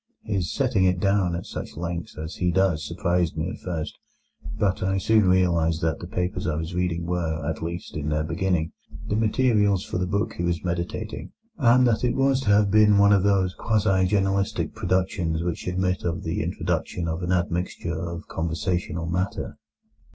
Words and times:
His 0.23 0.51
setting 0.51 0.85
it 0.85 0.99
down 0.99 1.35
at 1.35 1.45
such 1.45 1.77
length 1.77 2.17
as 2.17 2.37
he 2.37 2.49
does 2.49 2.83
surprised 2.87 3.37
me 3.37 3.51
at 3.51 3.59
first; 3.59 3.99
but 4.57 4.81
I 4.81 4.97
soon 4.97 5.29
realized 5.29 5.83
that 5.83 5.99
the 5.99 6.07
papers 6.07 6.47
I 6.47 6.55
was 6.55 6.73
reading 6.73 7.05
were, 7.05 7.47
at 7.47 7.61
least 7.61 7.95
in 7.95 8.09
their 8.09 8.23
beginning, 8.23 8.71
the 9.09 9.15
materials 9.15 9.85
for 9.85 9.99
the 9.99 10.07
book 10.07 10.33
he 10.33 10.43
was 10.43 10.65
meditating, 10.65 11.33
and 11.59 11.85
that 11.85 12.03
it 12.03 12.15
was 12.15 12.41
to 12.41 12.49
have 12.49 12.71
been 12.71 12.97
one 12.97 13.13
of 13.13 13.21
those 13.21 13.53
quasi 13.53 14.07
journalistic 14.07 14.73
productions 14.73 15.43
which 15.43 15.67
admit 15.67 16.01
of 16.01 16.23
the 16.23 16.41
introduction 16.41 17.07
of 17.07 17.21
an 17.21 17.31
admixture 17.31 17.93
of 18.09 18.27
conversational 18.27 19.05
matter. 19.05 19.59